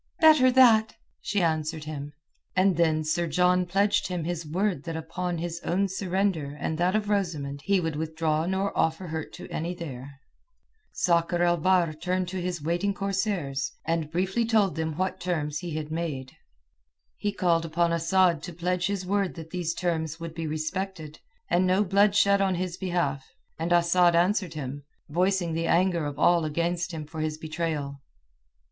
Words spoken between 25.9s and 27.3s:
of all against him for